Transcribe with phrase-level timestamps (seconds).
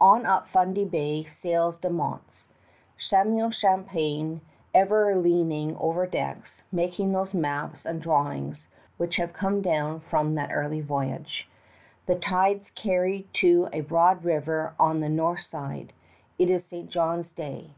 [0.00, 2.46] On up Fundy Bay sails De Monts,
[2.98, 4.40] Samuel Champlain
[4.72, 8.66] ever leaning over decks, making those maps and drawings
[8.96, 11.50] which have come down from that early voyage.
[12.06, 15.92] The tides carry to a broad river on the north side.
[16.38, 16.88] It is St.
[16.88, 17.72] John's Day.